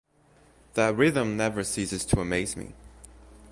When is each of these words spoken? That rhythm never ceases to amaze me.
That 0.73 0.95
rhythm 0.95 1.37
never 1.37 1.63
ceases 1.63 2.05
to 2.05 2.19
amaze 2.21 2.57
me. 2.57 2.73